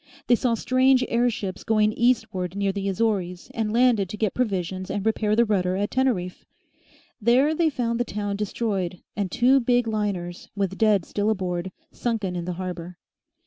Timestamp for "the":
2.71-2.89, 5.35-5.45, 7.99-8.03, 12.45-12.53